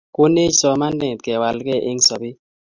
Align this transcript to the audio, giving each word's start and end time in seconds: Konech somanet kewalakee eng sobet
Konech 0.15 0.53
somanet 0.61 1.19
kewalakee 1.25 1.85
eng 1.89 2.01
sobet 2.07 2.37